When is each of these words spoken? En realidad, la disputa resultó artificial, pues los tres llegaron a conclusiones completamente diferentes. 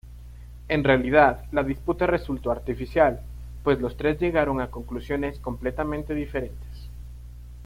En 0.67 0.83
realidad, 0.83 1.43
la 1.51 1.61
disputa 1.61 2.07
resultó 2.07 2.49
artificial, 2.49 3.21
pues 3.63 3.79
los 3.79 3.97
tres 3.97 4.19
llegaron 4.19 4.59
a 4.59 4.71
conclusiones 4.71 5.37
completamente 5.37 6.15
diferentes. 6.15 6.89